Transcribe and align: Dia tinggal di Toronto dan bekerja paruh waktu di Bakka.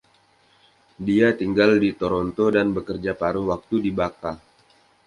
Dia 1.07 1.29
tinggal 1.41 1.71
di 1.83 1.89
Toronto 2.01 2.45
dan 2.55 2.67
bekerja 2.77 3.13
paruh 3.21 3.45
waktu 3.53 3.75
di 3.85 3.91
Bakka. 3.99 4.33